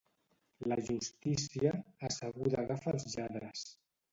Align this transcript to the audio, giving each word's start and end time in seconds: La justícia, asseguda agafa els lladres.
La 0.71 0.77
justícia, 0.87 1.75
asseguda 2.09 2.61
agafa 2.65 2.95
els 2.97 3.07
lladres. 3.13 3.69